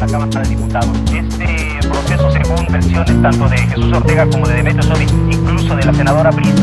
[0.00, 0.96] la Cámara de Diputados.
[1.12, 5.92] Este proceso, según versiones tanto de Jesús Ortega como de Demetrio Sodi, incluso de la
[5.92, 6.54] senadora Briz.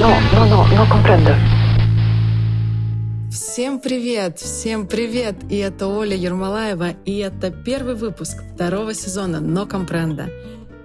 [0.00, 1.34] No, no, no, no comprendo.
[3.30, 4.38] Всем привет!
[4.38, 5.36] Всем привет!
[5.50, 10.28] И это Оля Ермолаева, и это первый выпуск второго сезона «Но Компренда».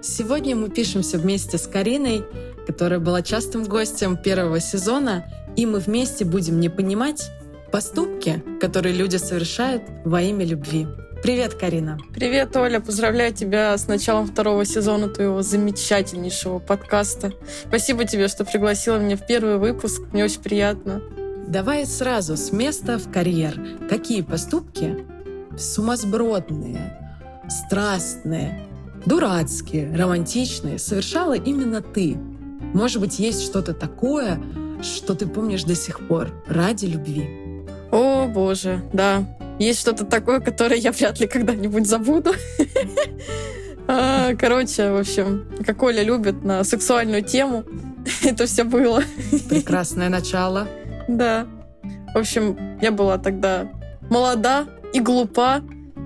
[0.00, 2.24] Сегодня мы пишемся вместе с Кариной,
[2.66, 7.30] которая была частым гостем первого сезона, и мы вместе будем не понимать
[7.70, 10.88] поступки, которые люди совершают во имя любви.
[11.22, 12.00] Привет, Карина.
[12.12, 12.80] Привет, Оля.
[12.80, 17.32] Поздравляю тебя с началом второго сезона твоего замечательнейшего подкаста.
[17.68, 20.02] Спасибо тебе, что пригласила меня в первый выпуск.
[20.12, 21.00] Мне очень приятно.
[21.46, 23.56] Давай сразу с места в карьер.
[23.88, 25.06] Какие поступки
[25.56, 26.98] сумасбродные,
[27.48, 28.60] страстные,
[29.06, 32.16] дурацкие, романтичные совершала именно ты?
[32.74, 34.40] Может быть, есть что-то такое,
[34.82, 37.64] что ты помнишь до сих пор ради любви?
[37.92, 39.24] О, боже, да.
[39.58, 42.32] Есть что-то такое, которое я вряд ли когда-нибудь забуду.
[43.88, 47.64] А, короче, в общем, как Оля любит на сексуальную тему,
[48.22, 49.02] это все было.
[49.48, 50.68] Прекрасное начало.
[51.08, 51.46] Да.
[52.14, 53.70] В общем, я была тогда
[54.08, 55.62] молода и глупа,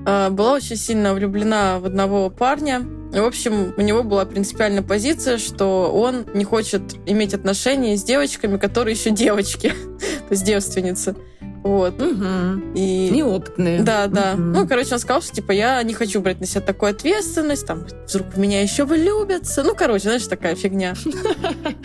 [0.06, 2.82] а, была очень сильно влюблена в одного парня.
[3.12, 8.56] В общем, у него была принципиальная позиция, что он не хочет иметь отношения с девочками,
[8.56, 9.68] которые еще девочки,
[9.98, 11.16] то есть девственницы.
[11.66, 12.00] Вот.
[12.00, 12.74] Угу.
[12.76, 13.10] И...
[13.10, 13.82] Неопытные.
[13.82, 14.34] Да, да.
[14.34, 14.40] Угу.
[14.40, 17.84] Ну, короче, он сказал, что, типа, я не хочу брать на себя такую ответственность, там,
[18.08, 19.64] вдруг меня еще влюбятся.
[19.64, 20.94] Ну, короче, знаешь, такая фигня.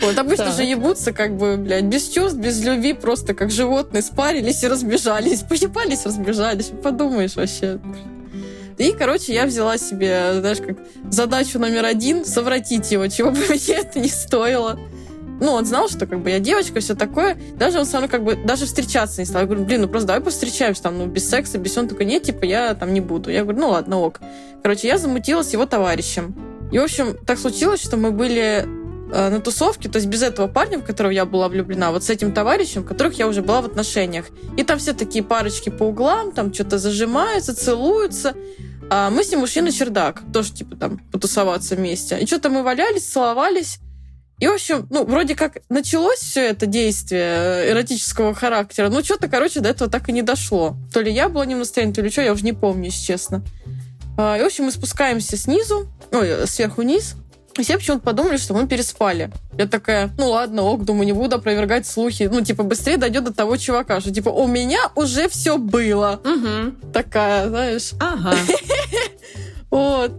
[0.00, 4.62] Вот, обычно же ебутся, как бы, блядь, без чувств, без любви, просто как животные спарились
[4.62, 5.40] и разбежались.
[5.40, 6.70] Поебались, разбежались.
[6.82, 7.78] Подумаешь вообще.
[8.78, 10.76] И, короче, я взяла себе, знаешь, как
[11.10, 14.78] задачу номер один— совратить его, чего бы мне это не стоило
[15.42, 17.36] ну, он знал, что как бы я девочка, все такое.
[17.56, 19.40] Даже он со мной как бы даже встречаться не стал.
[19.42, 21.76] Я говорю, блин, ну просто давай повстречаемся там, ну, без секса, без.
[21.76, 23.28] Он такой, нет, типа, я там не буду.
[23.28, 24.20] Я говорю, ну ладно, ок.
[24.62, 26.36] Короче, я замутила с его товарищем.
[26.70, 28.64] И, в общем, так случилось, что мы были
[29.12, 32.10] э, на тусовке, то есть без этого парня, в которого я была влюблена, вот с
[32.10, 34.26] этим товарищем, которых я уже была в отношениях.
[34.56, 38.34] И там все такие парочки по углам, там что-то зажимаются, целуются.
[38.90, 42.18] А мы с ним ушли на чердак, тоже, типа, там, потусоваться вместе.
[42.20, 43.80] И что-то мы валялись, целовались.
[44.42, 49.60] И, в общем, ну, вроде как началось все это действие эротического характера, но что-то, короче,
[49.60, 50.74] до этого так и не дошло.
[50.92, 53.04] То ли я была не в настроении, то ли что, я уже не помню, если
[53.04, 53.44] честно.
[54.18, 57.14] А, и, в общем, мы спускаемся снизу, ой, сверху вниз,
[57.56, 59.30] и все почему-то подумали, что мы переспали.
[59.56, 62.28] Я такая, ну ладно, ок, думаю, не буду опровергать слухи.
[62.28, 66.20] Ну, типа, быстрее дойдет до того чувака, что, типа, у меня уже все было.
[66.24, 66.90] Угу.
[66.92, 67.92] Такая, знаешь.
[68.00, 68.34] Ага.
[69.70, 70.12] Вот.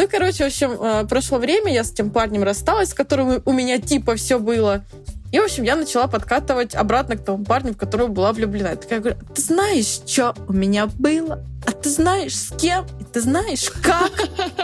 [0.00, 3.52] Ну, короче, в общем, э, прошло время, я с тем парнем рассталась, с которым у
[3.52, 4.82] меня типа все было.
[5.30, 8.70] И, в общем, я начала подкатывать обратно к тому парню, в которого была влюблена.
[8.70, 11.44] Я такая говорю, ты знаешь, что у меня было?
[11.66, 12.86] А ты знаешь, с кем?
[12.98, 14.10] И ты знаешь, как?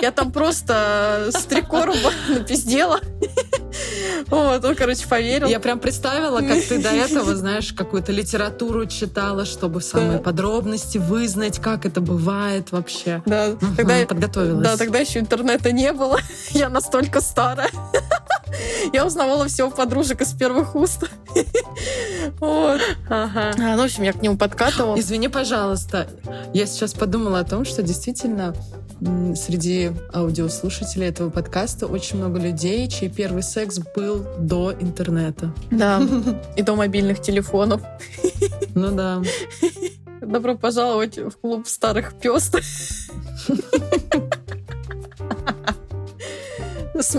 [0.00, 2.98] Я там просто с три короба напиздела.
[4.28, 5.48] Вот, он, короче, поверил.
[5.48, 11.60] Я прям представила, как ты до этого, знаешь, какую-то литературу читала, чтобы самые подробности вызнать,
[11.60, 13.22] как это бывает вообще.
[13.26, 14.64] Да, тогда я подготовилась.
[14.64, 16.18] Да, тогда еще интернета не было.
[16.50, 17.70] Я настолько старая.
[18.92, 21.04] Я узнавала всего подружек из первых уст.
[22.40, 22.80] Вот.
[23.08, 23.52] Ага.
[23.56, 24.98] А, ну, в общем, я к нему подкатывала.
[24.98, 26.08] Извини, пожалуйста.
[26.52, 28.54] Я сейчас подумала о том, что действительно
[29.34, 35.52] среди аудиослушателей этого подкаста очень много людей, чей первый секс был до интернета.
[35.70, 36.02] Да,
[36.56, 37.82] и до мобильных телефонов.
[38.74, 39.22] Ну да.
[40.20, 42.56] Добро пожаловать в клуб старых пёст.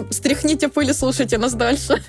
[0.09, 2.01] Стряхните пыль слушайте нас дальше.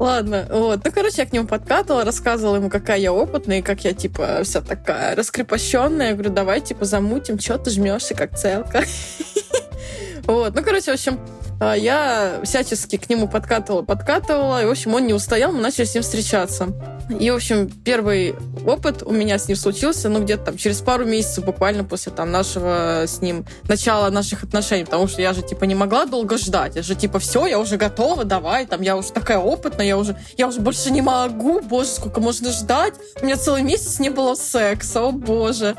[0.00, 0.80] Ладно, вот.
[0.82, 4.40] Ну, короче, я к нему подкатывала, рассказывала ему, какая я опытная, и как я, типа,
[4.44, 6.08] вся такая раскрепощенная.
[6.08, 8.82] Я говорю, давай, типа, замутим, что ты жмешься, как целка.
[10.24, 10.54] Вот.
[10.54, 11.18] Ну, короче, в общем,
[11.60, 15.94] я всячески к нему подкатывала, подкатывала, и, в общем, он не устоял, мы начали с
[15.94, 16.68] ним встречаться.
[17.18, 18.34] И, в общем, первый
[18.64, 22.30] опыт у меня с ним случился, ну, где-то там через пару месяцев буквально после там
[22.30, 26.76] нашего с ним, начала наших отношений, потому что я же, типа, не могла долго ждать.
[26.76, 30.16] Я же, типа, все, я уже готова, давай, там, я уже такая опытная, я уже,
[30.36, 32.94] я уже больше не могу, боже, сколько можно ждать.
[33.20, 35.76] У меня целый месяц не было секса, о боже.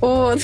[0.00, 0.40] Вот.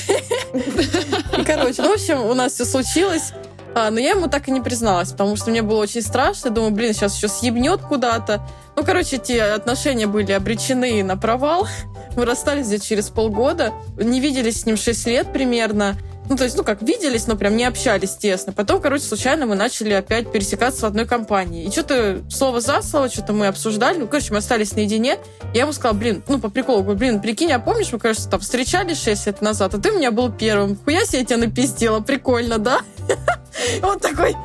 [1.45, 3.33] Короче, ну, в общем, у нас все случилось.
[3.75, 6.49] А, но я ему так и не призналась, потому что мне было очень страшно.
[6.49, 8.41] Думаю, блин, сейчас еще съебнет куда-то.
[8.75, 11.67] Ну, короче, эти отношения были обречены на провал.
[12.15, 13.73] Мы расстались где через полгода.
[13.97, 15.97] Не виделись с ним 6 лет примерно.
[16.29, 18.51] Ну, то есть, ну, как, виделись, но прям не общались тесно.
[18.51, 21.65] Потом, короче, случайно мы начали опять пересекаться в одной компании.
[21.65, 23.97] И что-то слово за слово, что-то мы обсуждали.
[23.97, 25.19] Ну, короче, мы остались наедине.
[25.53, 28.41] Я ему сказала, блин, ну, по приколу, говорю, блин, прикинь, а помнишь, мы, кажется, там
[28.41, 30.77] встречались 6 лет назад, а ты у меня был первым.
[30.83, 32.81] Хуя себе я тебя напиздила, прикольно, да?
[33.83, 34.35] Он такой,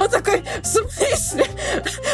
[0.00, 1.46] он такой, в смысле?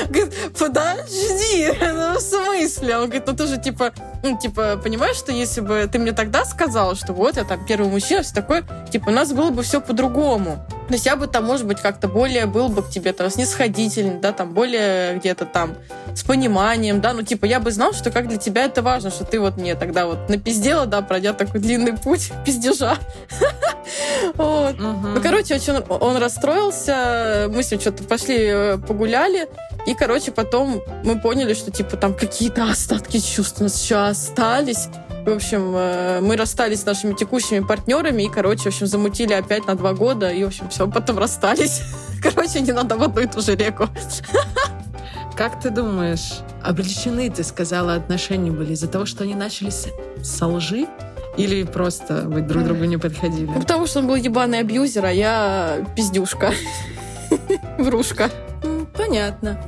[0.08, 2.96] Говорит, подожди, ну в смысле?
[2.96, 6.44] Он говорит, ну ты же типа, ну типа, понимаешь, что если бы ты мне тогда
[6.44, 9.80] сказал, что вот я там первый мужчина, все такое, типа, у нас было бы все
[9.80, 10.64] по-другому.
[10.90, 14.18] То есть я бы там, может быть, как-то более был бы к тебе там снисходительный,
[14.18, 15.76] да, там более где-то там
[16.16, 19.24] с пониманием, да, ну типа я бы знал, что как для тебя это важно, что
[19.24, 22.98] ты вот мне тогда вот напиздела, да, пройдя такой длинный путь пиздежа.
[24.34, 24.80] Вот.
[24.80, 29.48] Ну, короче, очень он расстроился, мы с ним что-то пошли э, погуляли,
[29.86, 34.88] и, короче, потом мы поняли, что, типа, там какие-то остатки чувств у нас еще остались.
[35.26, 39.66] В общем, э, мы расстались с нашими текущими партнерами и, короче, в общем, замутили опять
[39.66, 41.82] на два года, и, в общем, все, потом расстались.
[42.22, 43.88] Короче, не надо в одну и ту же реку.
[45.36, 49.86] Как ты думаешь, облегчены, ты сказала, отношения были из-за того, что они начались
[50.22, 50.86] со лжи?
[51.38, 53.46] Или просто вы друг другу не подходили?
[53.46, 56.52] Ну, потому что он был ебаный абьюзер, а я пиздюшка.
[57.78, 58.30] Врушка.
[58.94, 59.58] Понятно.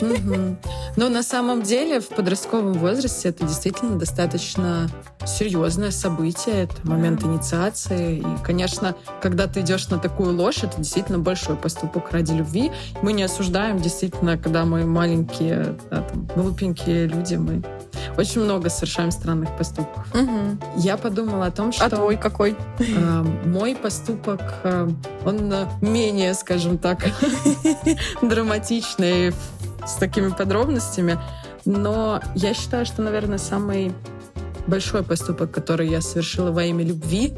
[0.96, 4.88] Но на самом деле в подростковом возрасте это действительно достаточно
[5.26, 8.18] серьезное событие, это момент инициации.
[8.18, 12.72] И, конечно, когда ты идешь на такую ложь, это действительно большой поступок ради любви.
[13.02, 17.62] Мы не осуждаем, действительно, когда мы маленькие, да, там, глупенькие люди, мы
[18.16, 20.06] очень много совершаем странных поступков.
[20.14, 20.58] Угу.
[20.76, 21.84] Я подумала о том, что...
[21.84, 22.56] А твой какой?
[22.78, 24.88] Э, мой поступок, э,
[25.24, 26.98] он менее, скажем так,
[28.22, 29.32] драматичный
[29.86, 31.18] с такими подробностями.
[31.64, 33.92] Но я считаю, что, наверное, самый
[34.66, 37.34] большой поступок, который я совершила во имя любви,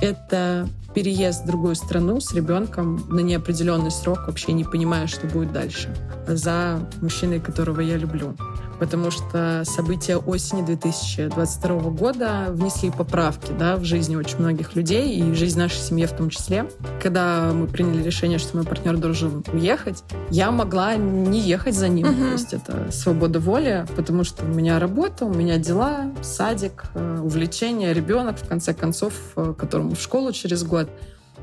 [0.00, 5.52] это переезд в другую страну с ребенком на неопределенный срок, вообще не понимая, что будет
[5.52, 5.94] дальше,
[6.26, 8.34] за мужчиной, которого я люблю
[8.80, 15.22] потому что события осени 2022 года внесли поправки да, в жизни очень многих людей и
[15.22, 16.68] в жизнь нашей семьи в том числе.
[17.00, 22.06] Когда мы приняли решение, что мой партнер должен уехать, я могла не ехать за ним.
[22.06, 22.26] Uh-huh.
[22.26, 27.20] То есть это свобода воли, потому что у меня работа, у меня дела, садик, э,
[27.22, 30.88] увлечения, ребенок, в конце концов, э, которому в школу через год.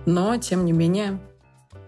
[0.08, 1.20] Но, тем не менее,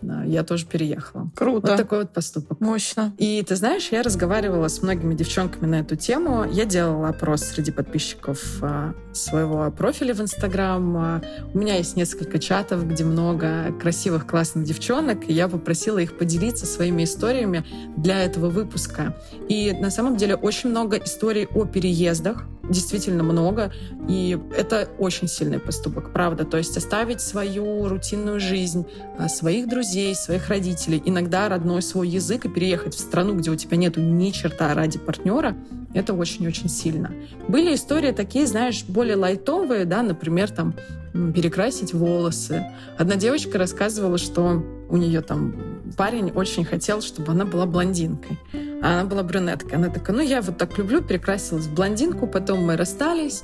[0.02, 1.30] я тоже переехала.
[1.36, 1.68] Круто.
[1.68, 2.60] Вот такой вот поступок.
[2.60, 3.14] Мощно.
[3.18, 6.46] И ты знаешь, я разговаривала с многими девчонками на эту тему.
[6.50, 10.98] Я делала опрос среди подписчиков а, своего профиля в Инстаграм.
[10.98, 11.22] А,
[11.54, 16.66] у меня есть несколько чатов, где много красивых, классных девчонок, и я попросила их поделиться
[16.66, 17.66] своими историями
[17.98, 19.16] для этого выпуска.
[19.48, 23.72] И на самом деле очень много историй о переездах, действительно много,
[24.08, 26.46] и это очень сильный поступок, правда.
[26.46, 28.86] То есть оставить свою рутинную жизнь,
[29.18, 33.56] а, своих друзей, своих родителей, иногда родной свой язык и переехать в страну, где у
[33.56, 35.56] тебя нету ни черта ради партнера,
[35.94, 37.12] это очень-очень сильно.
[37.48, 40.76] Были истории такие, знаешь, более лайтовые, да, например, там
[41.14, 42.66] перекрасить волосы.
[42.98, 48.38] Одна девочка рассказывала, что у нее там парень очень хотел, чтобы она была блондинкой.
[48.82, 49.78] А она была брюнеткой.
[49.78, 53.44] Она такая, ну я вот так люблю, перекрасилась в блондинку, потом мы расстались.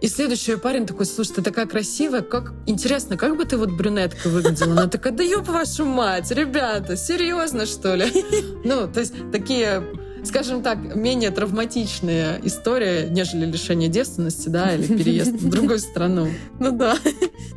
[0.00, 4.28] И следующий парень такой, слушай, ты такая красивая, как интересно, как бы ты вот брюнетка
[4.28, 4.72] выглядела?
[4.72, 8.06] Она такая, да ёб вашу мать, ребята, серьезно что ли?
[8.64, 9.82] Ну, то есть такие
[10.28, 16.28] скажем так, менее травматичная история, нежели лишение девственности, да, или переезд в другую страну.
[16.60, 16.96] Ну да.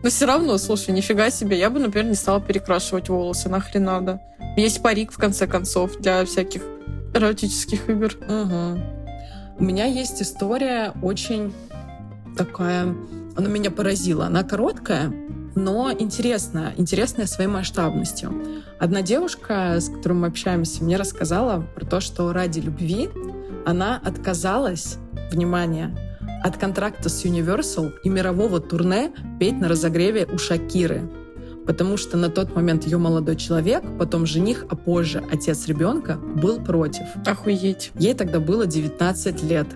[0.04, 4.22] Но все равно, слушай, нифига себе, я бы, например, не стала перекрашивать волосы, нахрен надо.
[4.58, 6.64] Есть парик, в конце концов, для всяких
[7.14, 8.12] эротических игр.
[8.28, 8.82] Угу.
[9.60, 11.54] У меня есть история очень
[12.38, 12.96] такая...
[13.36, 14.26] Она меня поразила.
[14.26, 15.14] Она короткая,
[15.56, 16.74] но интересная.
[16.78, 18.34] Интересная своей масштабностью.
[18.80, 23.10] Одна девушка, с которой мы общаемся, мне рассказала про то, что ради любви
[23.66, 24.98] она отказалась,
[25.32, 25.96] внимание,
[26.44, 31.10] от контракта с Universal и мирового турне петь на разогреве у Шакиры
[31.66, 36.60] потому что на тот момент ее молодой человек, потом жених, а позже отец ребенка был
[36.60, 37.04] против.
[37.26, 37.92] Охуеть.
[37.96, 39.68] Ей тогда было 19 лет.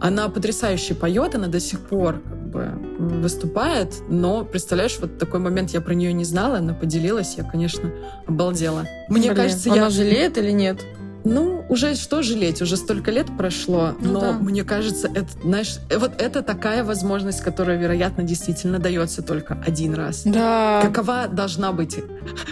[0.00, 2.22] Она потрясающе поет, она до сих пор
[2.52, 7.44] бы выступает, но, представляешь, вот такой момент я про нее не знала, она поделилась, я,
[7.44, 7.90] конечно,
[8.26, 8.86] обалдела.
[9.08, 9.90] Мне Блин, кажется, она я...
[9.90, 10.84] жалеет или нет?
[11.24, 14.32] Ну, уже что жалеть, уже столько лет прошло, ну, но да.
[14.32, 20.22] мне кажется, это, знаешь, вот это такая возможность, которая, вероятно, действительно дается только один раз.
[20.24, 20.80] Да.
[20.82, 21.98] Какова должна быть,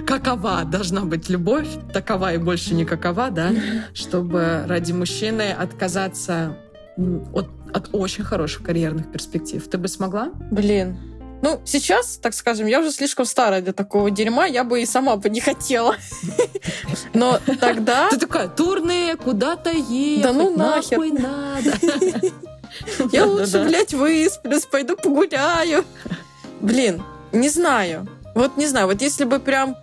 [0.07, 3.51] какова должна быть любовь, такова и больше не какова, да,
[3.93, 6.57] чтобы ради мужчины отказаться
[7.33, 9.67] от, от очень хороших карьерных перспектив.
[9.69, 10.31] Ты бы смогла?
[10.51, 10.99] Блин,
[11.43, 15.17] Ну, сейчас, так скажем, я уже слишком старая для такого дерьма, я бы и сама
[15.17, 15.97] бы не хотела.
[17.15, 18.11] Но тогда...
[18.11, 20.99] Ты такая, турные, куда-то ехать, Да ну нахер.
[20.99, 21.73] нахуй надо.
[23.13, 25.85] Я лучше, блядь, высплюсь, пойду погуляю.
[26.61, 28.07] Блин, не знаю.
[28.35, 29.77] Вот не знаю, вот если бы прям,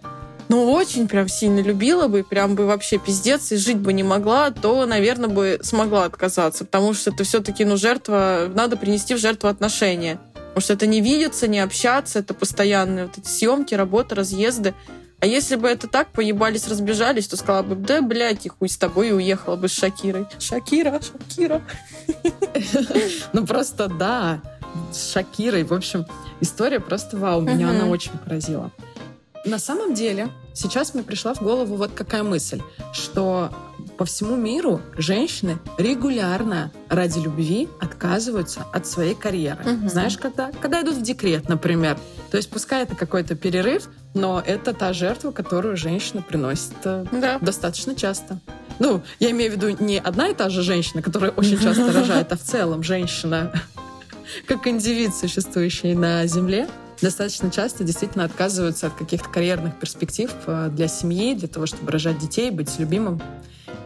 [0.49, 4.51] ну, очень прям сильно любила бы, прям бы вообще пиздец и жить бы не могла,
[4.51, 9.49] то, наверное, бы смогла отказаться, потому что это все-таки, ну, жертва, надо принести в жертву
[9.49, 10.19] отношения.
[10.33, 14.73] Потому что это не видеться, не общаться, это постоянные вот эти съемки, работа, разъезды.
[15.19, 18.77] А если бы это так, поебались, разбежались, то сказала бы, да, блядь, и хуй с
[18.77, 20.27] тобой, и уехала бы с Шакирой.
[20.39, 21.61] Шакира, Шакира.
[23.33, 24.41] Ну просто да,
[24.91, 25.63] с Шакирой.
[25.63, 26.05] В общем,
[26.39, 28.71] история просто вау, меня она очень поразила.
[29.47, 32.61] На самом деле, сейчас мне пришла в голову вот какая мысль,
[32.93, 33.49] что
[33.97, 39.63] по всему миру женщины регулярно ради любви отказываются от своей карьеры.
[39.63, 39.89] Мгм.
[39.89, 40.51] Знаешь, когда?
[40.61, 41.97] Когда идут в декрет, например.
[42.29, 47.39] То есть пускай это какой-то перерыв, но это та жертва, которую женщина приносит э, Да.
[47.39, 48.39] достаточно часто.
[48.79, 52.31] Ну, я имею в виду не одна и та же женщина, которая очень часто рожает,
[52.33, 53.51] а в целом женщина,
[54.45, 56.67] как индивид, существующий на Земле,
[57.01, 62.17] достаточно часто действительно отказываются от каких-то карьерных перспектив э, для семьи, для того, чтобы рожать
[62.19, 63.21] детей, быть любимым.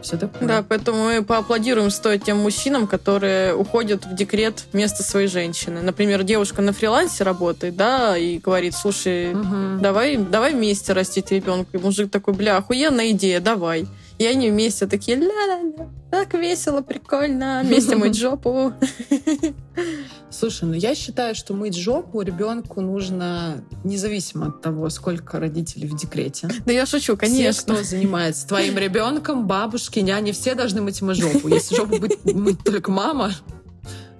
[0.02, 0.48] Все такое.
[0.48, 5.80] Да, поэтому мы поаплодируем стоя тем мужчинам, которые уходят в декрет вместо своей женщины.
[5.80, 9.80] Например, девушка на фрилансе работает, да, и говорит, слушай, Мгм.
[9.80, 11.76] давай, давай вместе растить ребенка.
[11.76, 13.86] И мужик такой, бля, охуенная идея, давай.
[14.18, 18.72] И они вместе такие, ля-ля-ля, так весело, прикольно, вместе мыть жопу.
[20.30, 25.96] Слушай, ну я считаю, что мыть жопу ребенку нужно независимо от того, сколько родителей в
[25.96, 26.48] декрете.
[26.64, 27.74] Да я шучу, Все, конечно.
[27.74, 31.48] кто занимается твоим ребенком, бабушки, няни, все должны мыть ему жопу.
[31.48, 33.32] Если жопу будет мыть только мама,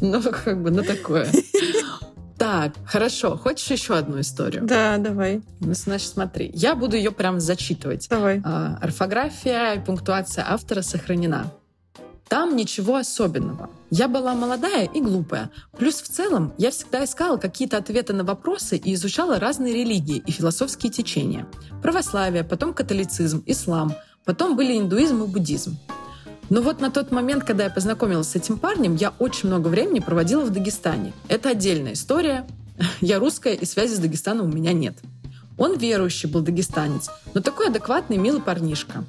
[0.01, 1.31] ну, как бы, ну, такое.
[2.43, 3.37] Так, хорошо.
[3.37, 4.65] Хочешь еще одну историю?
[4.67, 6.51] Да, давай, Ну, Значит, смотри.
[6.53, 8.09] Я буду ее прям зачитывать.
[8.09, 8.43] давай.
[8.45, 11.53] А, Орфография и пунктуация автора сохранена.
[12.29, 13.71] Там ничего особенного.
[13.91, 15.51] Я была молодая и глупая.
[15.79, 20.33] Плюс в целом я всегда искала какие-то ответы на вопросы и изучала разные религии и
[20.33, 21.47] философские течения.
[21.81, 23.95] Православие, потом католицизм, ислам,
[24.25, 25.79] потом были индуизм и буддизм.
[26.53, 30.01] Но вот на тот момент, когда я познакомилась с этим парнем, я очень много времени
[30.01, 31.15] проводила в Дагестане.
[31.29, 32.47] Это отдельная история.
[33.01, 34.95] Я русская, и связи с Дагестаном у меня нет.
[35.57, 39.03] Он верующий был дагестанец, но такой адекватный, милый парнишка.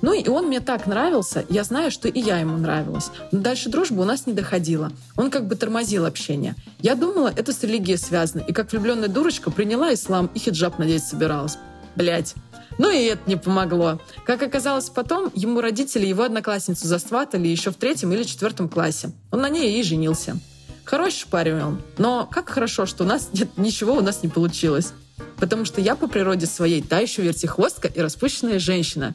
[0.00, 3.10] Ну и он мне так нравился, я знаю, что и я ему нравилась.
[3.30, 4.90] Но дальше дружба у нас не доходила.
[5.16, 6.54] Он как бы тормозил общение.
[6.80, 11.04] Я думала, это с религией связано, и как влюбленная дурочка приняла ислам и хиджаб надеть
[11.04, 11.58] собиралась.
[11.94, 12.34] Блять.
[12.78, 14.00] Ну и это не помогло.
[14.24, 19.12] Как оказалось потом, ему родители его одноклассницу засватали еще в третьем или четвертом классе.
[19.30, 20.38] Он на ней и женился.
[20.84, 24.92] Хороший парень он, но как хорошо, что у нас нет, ничего у нас не получилось.
[25.38, 29.14] Потому что я по природе своей та еще вертихвостка и распущенная женщина.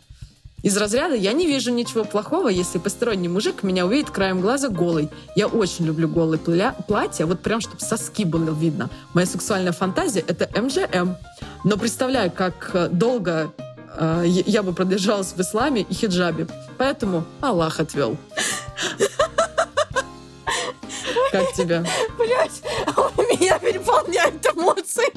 [0.63, 5.10] Из разряда я не вижу ничего плохого, если посторонний мужик меня увидит краем глаза голой.
[5.36, 6.39] Я очень люблю голые
[6.88, 8.89] платья, вот прям, чтобы соски было видно.
[9.13, 11.15] Моя сексуальная фантазия— это МЖМ.
[11.63, 13.53] Но представляю, как э, долго
[13.96, 16.48] э, я бы продержалась в исламе и хиджабе.
[16.77, 18.18] Поэтому Аллах отвел.
[21.32, 21.86] Как тебе?
[22.18, 22.62] Блять,
[23.41, 25.12] меня переполняют эмоции.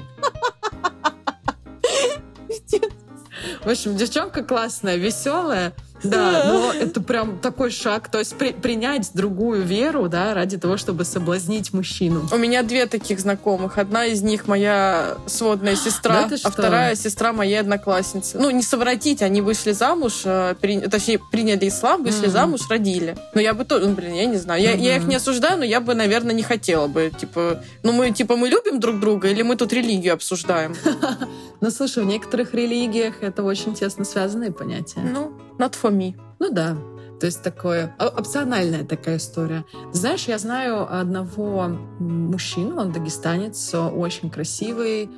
[3.64, 5.72] В общем, девчонка классная, веселая.
[6.04, 10.76] Да, но это прям такой шаг, то есть при- принять другую веру, да, ради того,
[10.76, 12.28] чтобы соблазнить мужчину.
[12.32, 13.78] У меня две таких знакомых.
[13.78, 18.38] Одна из них моя сводная сестра, Да а вторая сестра моей одноклассницы.
[18.38, 22.30] Ну, не совратить, они вышли замуж, э, при- точнее, приняли ислам, вышли Мгм.
[22.32, 23.16] замуж, родили.
[23.34, 24.62] Но я бы тоже, ну, блин, я не знаю.
[24.62, 27.10] Я, я их не осуждаю, но я бы, наверное, не хотела бы.
[27.18, 30.74] Типа, ну, мы, типа, мы любим друг друга или мы тут религию обсуждаем?
[31.60, 35.00] Но слушай, в некоторых религиях это очень тесно связанные понятия.
[35.00, 36.14] Ну, not for me.
[36.38, 36.76] Ну да.
[37.20, 39.64] То есть такое опциональная такая история.
[39.92, 41.68] Знаешь, я знаю одного
[41.98, 45.08] мужчину, он дагестанец, очень красивый,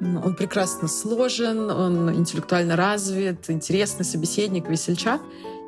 [0.00, 5.20] он прекрасно сложен, он интеллектуально развит, интересный собеседник, весельчак.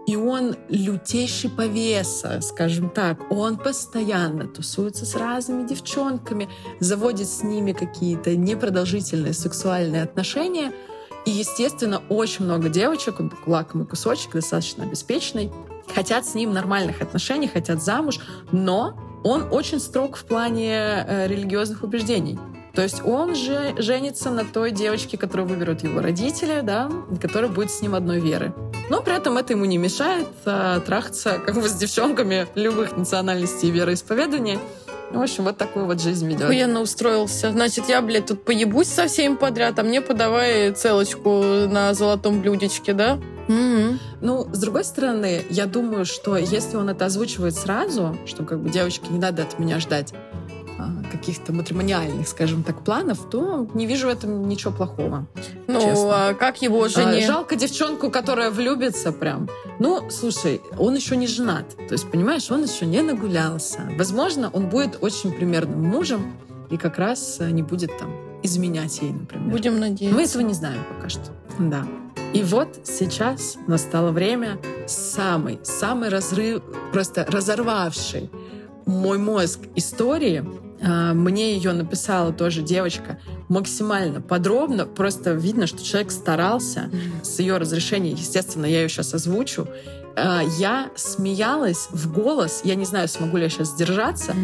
[0.07, 3.19] И он лютейший повеса, скажем так.
[3.31, 10.73] Он постоянно тусуется с разными девчонками, заводит с ними какие-то непродолжительные сексуальные отношения.
[11.25, 13.17] И, естественно, очень много девочек,
[13.47, 15.51] лакомый кусочек, достаточно обеспеченный,
[15.95, 18.19] хотят с ним нормальных отношений, хотят замуж,
[18.53, 22.39] но он очень строг в плане э, религиозных убеждений.
[22.75, 26.91] То есть он же женится на той девочке, которую выберут его родители, да,
[27.21, 28.53] которая будет с ним одной веры.
[28.91, 33.69] Но при этом это ему не мешает а, трахаться как бы с девчонками любых национальностей
[33.69, 33.71] и
[35.15, 35.19] вероисповедания.
[35.19, 36.43] В общем, вот такую вот жизнь ведет.
[36.43, 37.53] Охуенно устроился.
[37.53, 42.93] Значит, я, блядь, тут поебусь со всеми подряд, а мне подавай целочку на золотом блюдечке,
[42.93, 43.19] да?
[43.49, 43.99] Mm-hmm.
[44.23, 48.71] Ну, с другой стороны, я думаю, что если он это озвучивает сразу, что как бы
[48.71, 50.15] девочки не надо от меня ждать
[51.11, 55.27] каких-то матримониальных, скажем так, планов, то не вижу в этом ничего плохого.
[55.67, 56.29] Ну, честно.
[56.29, 57.25] а как его жене?
[57.25, 59.49] А, жалко девчонку, которая влюбится прям.
[59.79, 61.77] Ну, слушай, он еще не женат.
[61.89, 63.81] То есть, понимаешь, он еще не нагулялся.
[63.97, 66.35] Возможно, он будет очень примерным мужем
[66.71, 68.11] и как раз не будет там
[68.43, 69.51] изменять ей, например.
[69.51, 70.17] Будем надеяться.
[70.17, 71.31] Мы этого не знаем пока что.
[71.59, 71.87] Да.
[72.33, 76.63] И вот сейчас настало время самый, самый разрыв,
[76.93, 78.29] просто разорвавший
[78.87, 80.45] мой мозг истории.
[80.83, 84.87] А, мне ее написала тоже девочка максимально подробно.
[84.87, 86.91] Просто видно, что человек старался.
[87.23, 89.67] С ее разрешения, естественно, я ее сейчас озвучу.
[90.17, 92.63] А, я смеялась в голос.
[92.65, 94.35] Я не знаю, смогу ли я сейчас сдержаться.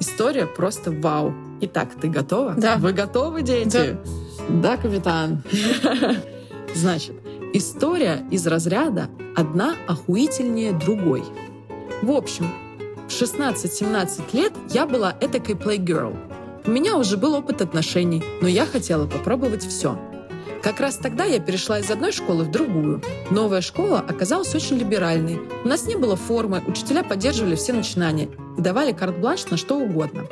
[0.00, 1.34] История просто вау.
[1.60, 2.54] Итак, ты готова?
[2.56, 2.76] Да.
[2.76, 3.96] Вы готовы, дети?
[4.48, 5.42] Да, да капитан.
[6.74, 7.16] Значит,
[7.52, 11.24] история из разряда «одна охуительнее другой».
[12.02, 12.46] В общем,
[13.10, 16.16] в 16-17 лет я была этакой playgirl.
[16.64, 19.98] У меня уже был опыт отношений, но я хотела попробовать все.
[20.62, 23.02] Как раз тогда я перешла из одной школы в другую.
[23.30, 25.40] Новая школа оказалась очень либеральной.
[25.64, 30.26] У нас не было формы, учителя поддерживали все начинания и давали карт-бланш на что угодно.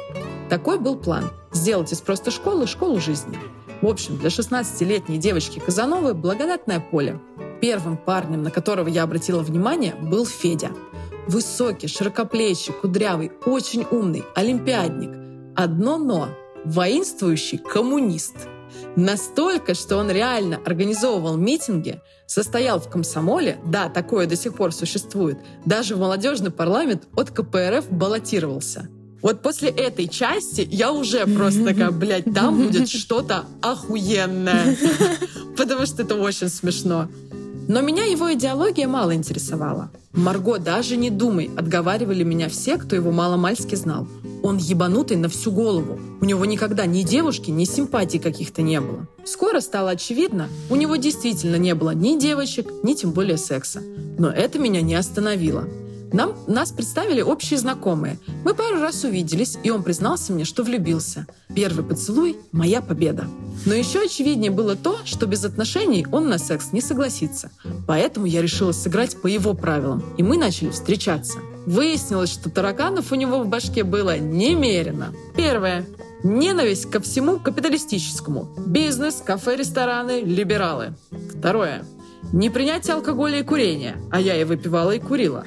[0.49, 3.37] Такой был план– сделать из просто школы школу жизни.
[3.81, 7.21] В общем, для 16-летней девочки Казановой благодатное поле.
[7.61, 10.71] Первым парнем, на которого я обратила внимание, был Федя.
[11.29, 15.11] Высокий, широкоплечий, кудрявый, очень умный, олимпиадник.
[15.55, 16.29] Одно «но»–
[16.65, 18.35] воинствующий коммунист.
[18.97, 25.39] Настолько, что он реально организовывал митинги, состоял в комсомоле, да, такое до сих пор существует,
[25.67, 28.89] даже в молодежный парламент от КПРФ баллотировался–
[29.21, 34.77] вот после этой части я уже просто такая, блядь, там будет что-то охуенное.
[35.57, 37.09] Потому что это очень смешно.
[37.69, 39.91] Но меня его идеология мало интересовала.
[40.15, 44.09] Марго, даже не думай, отговаривали меня все, кто его мало-мальски знал.
[44.43, 45.99] Он ебанутый на всю голову.
[46.23, 49.07] У него никогда ни девушки, ни симпатий каких-то не было.
[49.27, 53.83] Скоро стало очевидно, у него действительно не было ни девочек, ни тем более секса.
[54.19, 55.65] Но это меня не остановило.
[56.13, 58.19] Нам, нас представили общие знакомые.
[58.45, 61.27] Мы пару раз увиделись, и он признался мне, что влюбился.
[61.55, 63.27] Первый поцелуй— моя победа.
[63.67, 67.51] Но еще очевиднее было то, что без отношений он на секс не согласится.
[67.87, 71.39] Поэтому я решила сыграть по его правилам, и мы начали встречаться.
[71.67, 75.13] Выяснилось, что тараканов у него в башке было немерено.
[75.37, 75.85] Первое.
[76.25, 78.49] Ненависть ко всему капиталистическому.
[78.67, 80.95] Бизнес, кафе, рестораны, либералы.
[81.39, 81.85] Второе.
[82.33, 85.45] Непринятие алкоголя и курения, а я и выпивала, и курила.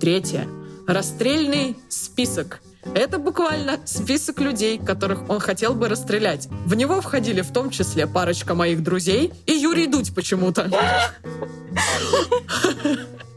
[0.00, 0.48] Третье.
[0.86, 2.60] Расстрельный список.
[2.94, 6.48] Это буквально список людей, которых он хотел бы расстрелять.
[6.66, 10.70] В него входили в том числе парочка моих друзей и Юрий Дудь почему-то.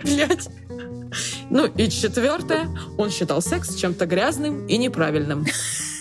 [0.03, 0.49] Блять.
[1.49, 2.67] Ну и четвертое,
[2.97, 5.45] он считал секс чем-то грязным и неправильным.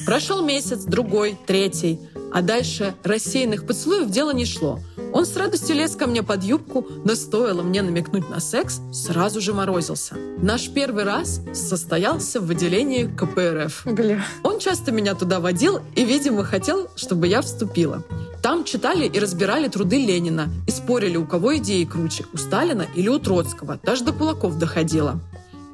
[0.07, 2.01] Прошел месяц, другой, третий,
[2.33, 4.81] а дальше рассеянных поцелуев дело не шло.
[5.13, 9.41] Он с радостью лез ко мне под юбку, но стоило мне намекнуть на секс, сразу
[9.41, 10.15] же морозился.
[10.39, 13.87] Наш первый раз состоялся в отделении КПРФ.
[13.87, 14.25] Бля.
[14.45, 18.05] Он часто меня туда водил и, видимо, хотел, чтобы я вступила.
[18.43, 23.09] Там читали и разбирали труды Ленина и спорили, у кого идеи круче, у Сталина или
[23.09, 23.79] у Троцкого.
[23.83, 25.21] Даже до кулаков доходило.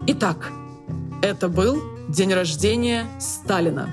[0.07, 0.51] Итак,
[1.23, 3.93] это был день рождения Сталина.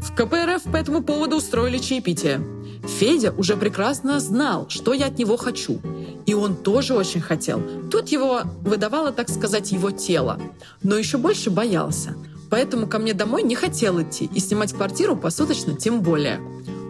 [0.00, 2.40] В КПРФ по этому поводу устроили чаепитие.
[2.86, 5.80] Федя уже прекрасно знал, что я от него хочу.
[6.26, 7.62] И он тоже очень хотел.
[7.90, 10.40] Тут его выдавало, так сказать, его тело.
[10.82, 12.14] Но еще больше боялся.
[12.50, 16.40] Поэтому ко мне домой не хотел идти и снимать квартиру посуточно тем более.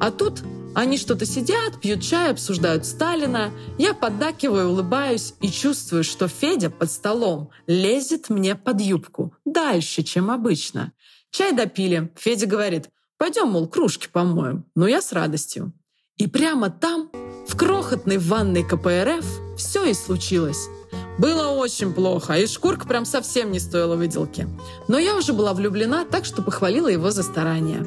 [0.01, 0.43] А тут
[0.75, 3.51] они что-то сидят, пьют чай, обсуждают Сталина.
[3.79, 9.35] Я поддакиваю, улыбаюсь и чувствую, что Федя под столом лезет мне под юбку.
[9.45, 10.93] Дальше, чем обычно.
[11.31, 12.13] Чай допили.
[12.17, 14.65] Федя говорит, пойдем, мол, кружки помоем.
[14.75, 15.73] Ну, я с радостью.
[16.17, 17.11] И прямо там,
[17.47, 19.25] в крохотной ванной КПРФ,
[19.57, 20.69] все и случилось.
[21.19, 24.49] Было очень плохо, и шкурка прям совсем не стоила выделки.
[24.89, 27.85] Но я уже была влюблена, так что похвалила его за старание.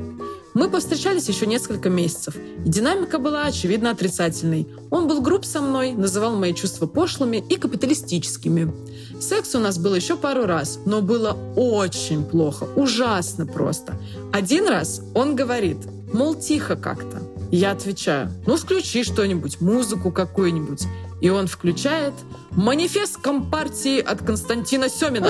[0.53, 4.67] Мы повстречались еще несколько месяцев, и динамика была, очевидно, отрицательной.
[4.89, 8.73] Он был груб со мной, называл мои чувства пошлыми и капиталистическими.
[9.21, 13.97] Секс у нас был еще пару раз, но было очень плохо, ужасно просто.
[14.33, 15.77] Один раз он говорит,
[16.11, 17.21] мол, тихо как-то.
[17.49, 20.85] Я отвечаю, ну включи что-нибудь, музыку какую-нибудь.
[21.21, 22.13] И он включает
[22.51, 25.29] «Манифест Компартии от Константина Семина».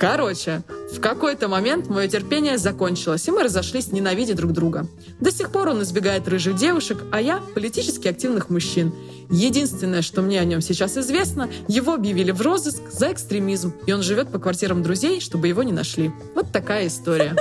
[0.00, 4.86] Короче, В какой-то момент мое терпение закончилось, и мы разошлись, ненавидя друг друга.
[5.20, 8.92] До сих пор он избегает рыжих девушек, а я— политически активных мужчин.
[9.30, 14.02] Единственное, что мне о нем сейчас известно, его объявили в розыск за экстремизм, и он
[14.02, 16.10] живет по квартирам друзей, чтобы его не нашли.
[16.34, 17.36] Вот такая история.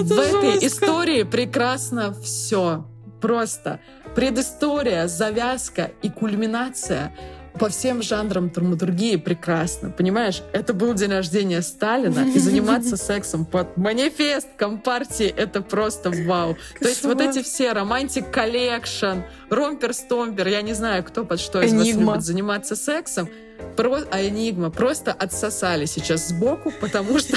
[0.00, 2.86] В этой истории прекрасно все.
[3.20, 3.80] Просто
[4.14, 7.14] предыстория, завязка и кульминация
[7.58, 9.90] по всем жанрам драматургии прекрасно.
[9.90, 16.56] Понимаешь, это был день рождения Сталина, и заниматься сексом под манифест Компартии— это просто вау.
[16.80, 21.72] То есть вот эти все romantic collection, ромпер-стомпер, я не знаю, кто под что из
[21.72, 23.28] вас любит заниматься сексом,
[23.76, 27.36] про, а Энигма просто отсосали сейчас сбоку, потому что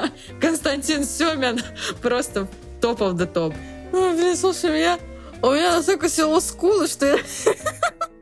[0.40, 1.60] Константин Семин
[2.02, 2.48] просто
[2.80, 3.54] топ of the топ.
[3.92, 4.98] Ну, блин, слушай, меня,
[5.42, 7.18] у меня настолько село скулы, что я...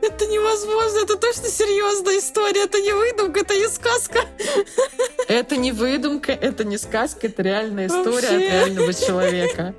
[0.00, 4.20] Это невозможно, это точно серьезная история, это не выдумка, это не сказка.
[5.28, 8.36] Это не выдумка, это не сказка, это реальная история Вообще.
[8.36, 9.74] от реального человека.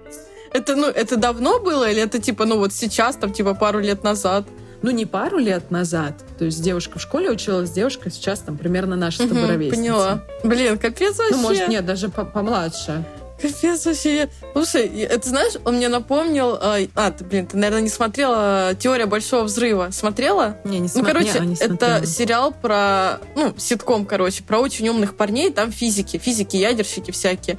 [0.52, 4.04] Это, ну, это давно было или это типа, ну вот сейчас, там, типа пару лет
[4.04, 4.46] назад?
[4.82, 6.14] Ну, не пару лет назад.
[6.38, 9.76] То есть девушка в школе училась, девушка сейчас там примерно наша с тобой ровесница.
[9.76, 10.24] Поняла.
[10.44, 11.36] Блин, капец вообще.
[11.36, 13.04] Ну, может, нет, даже помладше.
[13.42, 14.30] Капец вообще.
[14.54, 16.58] Слушай, это знаешь, он мне напомнил...
[16.60, 19.90] А, а, ты, блин, ты, наверное, не смотрела «Теория большого взрыва».
[19.92, 20.58] Смотрела?
[20.64, 21.20] Не, не смотрела.
[21.20, 23.20] Ну, короче, не, не это сериал про...
[23.36, 25.52] Ну, ситком, короче, про очень умных парней.
[25.52, 27.58] Там физики, физики, ядерщики всякие.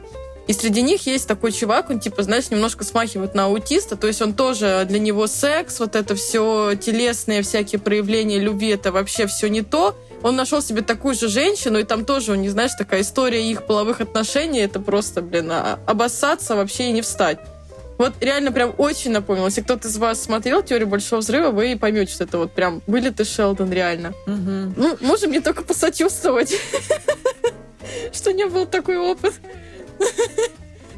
[0.51, 4.21] И среди них есть такой чувак, он, типа, знаешь, немножко смахивает на аутиста, то есть
[4.21, 9.49] он тоже, для него секс, вот это все телесные всякие проявления любви, это вообще все
[9.49, 9.95] не то.
[10.23, 14.01] Он нашел себе такую же женщину, и там тоже, не знаешь, такая история их половых
[14.01, 17.39] отношений, это просто, блин, а, обоссаться вообще и не встать.
[18.01, 19.45] Вот реально прям очень напомнил.
[19.45, 23.11] Если кто-то из вас смотрел «Теорию большого взрыва», вы поймете, что это вот прям были
[23.11, 24.15] ты Шелдон реально.
[24.27, 24.75] Угу.
[24.77, 26.55] Ну, можем не только посочувствовать,
[28.13, 29.35] что не был такой опыт.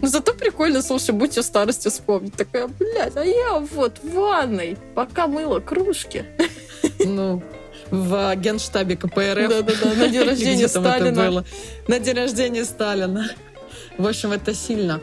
[0.00, 2.34] Но зато прикольно, слушай, будь о старости вспомнить.
[2.34, 6.24] Такая, блядь, а я вот в ванной, пока мыла кружки.
[7.04, 7.42] Ну,
[7.92, 9.48] в генштабе КПРФ.
[9.48, 11.44] Да-да-да, на день рождения Сталина.
[11.86, 13.28] На день рождения Сталина.
[13.98, 15.00] В общем, это сильно.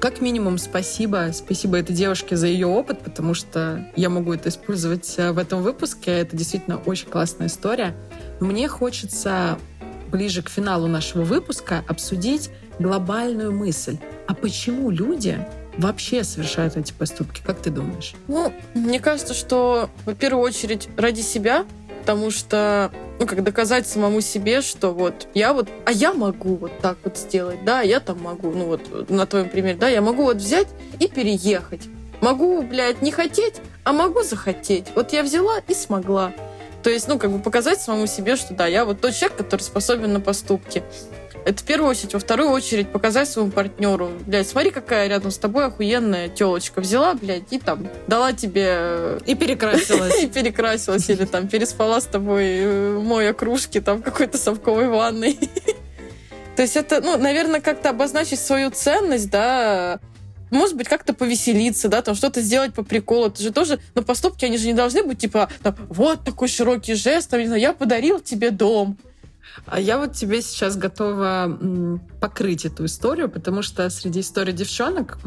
[0.00, 1.28] Как минимум, спасибо.
[1.34, 5.62] Спасибо этой девушке за ее опыт, потому что я могу это использовать э, в этом
[5.62, 6.12] выпуске.
[6.12, 7.94] Это действительно очень классная история.
[8.40, 9.58] Мне хочется
[10.10, 12.48] ближе к финалу нашего выпуска обсудить
[12.78, 13.98] глобальную мысль.
[14.26, 17.42] А почему люди вообще совершают эти поступки?
[17.44, 18.14] Как ты думаешь?
[18.26, 21.66] Ну, мне кажется, что, в первую очередь, ради себя,
[22.00, 26.72] потому что, ну, как доказать самому себе, что вот я вот, а я могу вот
[26.80, 30.24] так вот сделать, да, я там могу, ну вот на твоем примере, да, я могу
[30.24, 31.82] вот взять и переехать.
[32.20, 34.86] Могу, блядь, не хотеть, а могу захотеть.
[34.94, 36.32] Вот я взяла и смогла.
[36.82, 39.60] То есть, ну, как бы показать самому себе, что да, я вот тот человек, который
[39.60, 40.82] способен на поступки.
[41.44, 42.12] Это в первую очередь.
[42.12, 44.10] Во вторую очередь показать своему партнеру.
[44.26, 46.80] Блядь, смотри, какая рядом с тобой охуенная телочка.
[46.80, 48.66] Взяла, блядь, и там дала тебе...
[48.68, 50.18] Э, и перекрасилась.
[50.22, 51.08] И перекрасилась.
[51.08, 55.38] Или там переспала с тобой, э, моя кружки там какой-то совковой ванной.
[56.56, 59.98] То есть это, ну, наверное, как-то обозначить свою ценность, да,
[60.50, 63.28] может быть, как-то повеселиться, да, там что-то сделать по приколу.
[63.28, 66.94] Это же тоже, но поступки, они же не должны быть типа, там, вот такой широкий
[66.94, 68.98] жест, там, не знаю, я подарил тебе дом.
[69.66, 75.18] А я вот тебе сейчас готова покрыть эту историю, потому что среди историй девчонок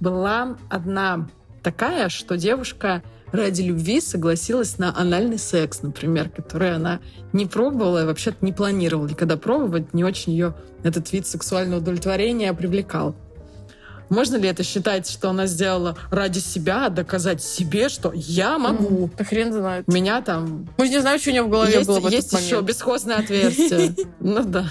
[0.00, 1.28] была одна
[1.62, 7.00] такая, что девушка ради любви согласилась на анальный секс, например, который она
[7.32, 12.52] не пробовала и вообще-то не планировала никогда пробовать, не очень ее этот вид сексуального удовлетворения
[12.52, 13.16] привлекал.
[14.12, 19.10] Можно ли это считать, что она сделала ради себя, доказать себе, что я могу?
[19.16, 19.88] Да хрен знает.
[19.88, 20.68] Меня там...
[20.76, 22.68] Мы же не знаем, что у нее в голове есть, было в Есть еще момент.
[22.68, 23.94] бесхозное отверстие.
[24.20, 24.66] Ну да.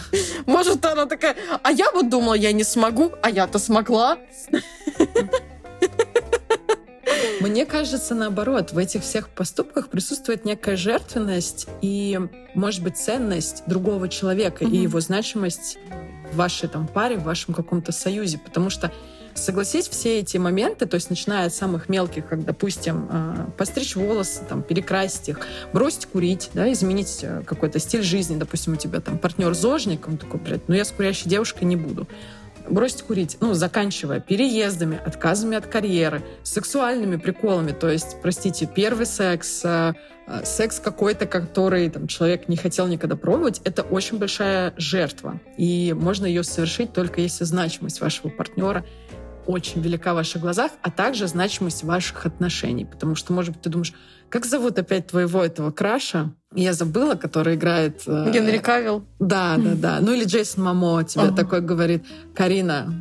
[0.46, 4.20] Может, она такая, а я вот думала, я не смогу, а я-то смогла.
[7.40, 12.20] Мне кажется, наоборот, в этих всех поступках присутствует некая жертвенность и,
[12.54, 15.80] может быть, ценность другого человека и его значимость
[16.32, 18.38] в вашей там паре, в вашем каком-то союзе.
[18.38, 18.92] Потому что
[19.34, 24.42] Согласись, все эти моменты, то есть начиная от самых мелких, как, допустим, а, постричь волосы,
[24.48, 25.40] там, перекрасить их,
[25.74, 30.18] бросить курить, да, изменить э, какой-то стиль жизни, допустим, у тебя там партнер зожник, он
[30.18, 32.08] такой, блядь, ну я с курящей девушкой не буду
[32.70, 39.62] бросить курить, ну, заканчивая переездами, отказами от карьеры, сексуальными приколами, то есть, простите, первый секс,
[39.64, 39.94] э,
[40.28, 45.40] э, секс какой-то, который там, человек не хотел никогда пробовать, это очень большая жертва.
[45.58, 48.86] И можно ее совершить только если значимость вашего партнера
[49.48, 52.86] очень велика в ваших глазах, а также значимость ваших отношений.
[52.86, 53.94] Потому что, может быть, ты думаешь,
[54.30, 56.32] как зовут опять твоего этого краша?
[56.56, 58.04] Я забыла, который играет...
[58.06, 59.04] э, Генри Кавилл.
[59.20, 60.00] Да, да, да.
[60.02, 61.36] Ну или Джейсон Мамо тебе Ага.
[61.36, 62.94] такой говорит, Карина,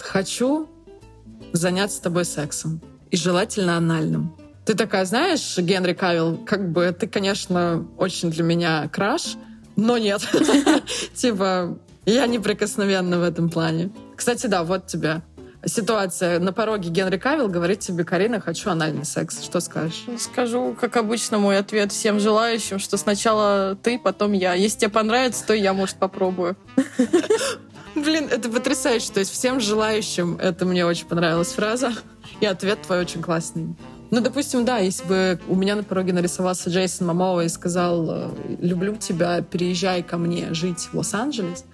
[0.00, 0.68] хочу
[1.52, 2.80] заняться с тобой сексом.
[3.10, 4.34] И желательно анальным.
[4.64, 9.36] Ты такая, знаешь, Генри Кавилл, как бы ты, конечно, очень для меня краш,
[9.76, 10.22] но нет.
[11.14, 11.76] Типа,
[12.06, 13.90] я неприкосновенна в этом плане.
[14.16, 15.22] Кстати, да, вот тебе
[15.64, 16.38] ситуация.
[16.38, 19.42] На пороге Генри Кавилл говорит тебе, Карина, хочу анальный секс.
[19.42, 20.04] Что скажешь?
[20.18, 24.54] Скажу, как обычно, мой ответ всем желающим, что сначала ты, потом я.
[24.54, 26.56] Если тебе понравится, то я, может, попробую.
[27.94, 29.12] Блин, это потрясающе.
[29.12, 31.92] То есть всем желающим, это мне очень понравилась фраза.
[32.40, 33.76] И ответ твой очень классный.
[34.10, 38.94] Ну, допустим, да, если бы у меня на пороге нарисовался Джейсон Мамова и сказал, люблю
[38.96, 41.64] тебя, переезжай ко мне жить в Лос-Анджелес,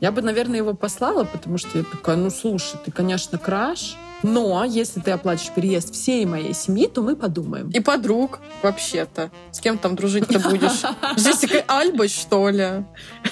[0.00, 4.64] я бы, наверное, его послала, потому что я такая, ну, слушай, ты, конечно, краш, но
[4.64, 7.70] если ты оплатишь переезд всей моей семьи, то мы подумаем.
[7.70, 9.30] И подруг, вообще-то.
[9.52, 10.84] С кем там дружить-то будешь?
[11.16, 12.84] С Джессикой Альбой, что ли?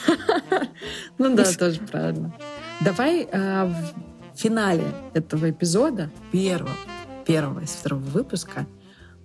[1.18, 2.34] Ну да, тоже правильно.
[2.80, 6.70] Давай э, в финале этого эпизода, первого,
[7.26, 8.66] первого из второго выпуска,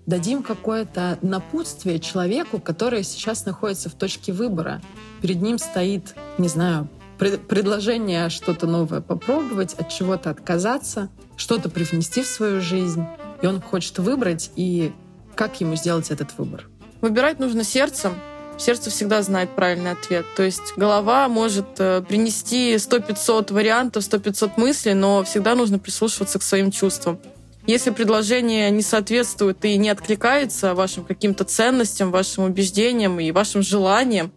[0.05, 4.81] дадим какое-то напутствие человеку, который сейчас находится в точке выбора.
[5.21, 6.87] Перед ним стоит, не знаю,
[7.21, 13.05] пред- предложение что-то новое попробовать, от чего-то отказаться, что-то привнести в свою жизнь.
[13.43, 14.91] И он хочет выбрать, и
[15.35, 16.67] как ему сделать этот выбор?
[16.99, 18.15] Выбирать нужно сердцем.
[18.57, 20.25] Сердце всегда знает правильный ответ.
[20.35, 26.43] То есть голова может э, принести 100-500 вариантов, 100-500 мыслей, но всегда нужно прислушиваться к
[26.43, 27.19] своим чувствам.
[27.67, 34.31] Если предложение не соответствует и не откликается вашим каким-то ценностям, вашим убеждениям и вашим желаниям,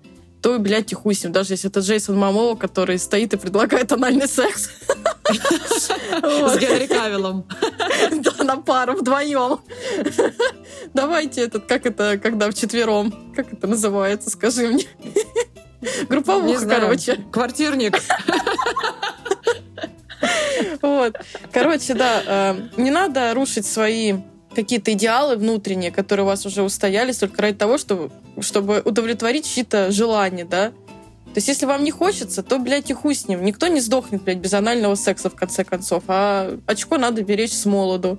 [0.44, 1.32] то, блядь, и хуй с ним.
[1.32, 4.68] Даже если это Джейсон Мамова, который стоит и предлагает анальный секс.
[5.26, 6.58] С.
[6.58, 7.48] Генри Кавиллом.
[8.10, 9.60] Да, на пару, вдвоем.
[10.92, 14.84] Давайте этот, как это, когда вчетвером, как это называется, скажи мне.
[15.80, 17.24] Не Групповуха, короче.
[17.32, 17.98] Квартирник.
[20.82, 21.16] Вот.
[21.52, 24.14] Короче, да, э, не надо рушить свои
[24.54, 29.90] какие-то идеалы внутренние, которые у вас уже устоялись только ради того, чтобы, чтобы удовлетворить чьи-то
[29.90, 30.72] желания, да.
[31.26, 33.44] То есть, если вам не хочется, то, блядь, и хуй с ним.
[33.44, 36.04] Никто не сдохнет, блядь, без анального секса, в конце концов.
[36.06, 38.18] А очко надо беречь с молоду.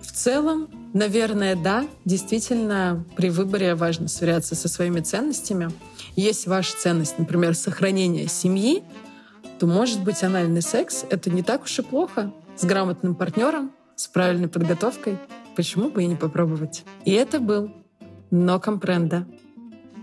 [0.00, 5.70] В целом, наверное, да, действительно, при выборе важно сверяться со своими ценностями.
[6.16, 8.82] Если ваша ценность, например, сохранение семьи,
[9.58, 12.32] то, может быть, анальный секс— это не так уж и плохо.
[12.58, 15.16] С грамотным партнером, с правильной подготовкой.
[15.54, 16.84] Почему бы и не попробовать?
[17.04, 17.70] И это был
[18.32, 19.28] Но Компренда.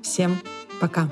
[0.02, 0.38] Всем
[0.80, 1.10] пока.